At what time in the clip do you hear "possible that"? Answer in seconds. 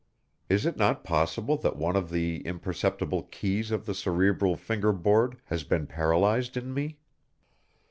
1.03-1.75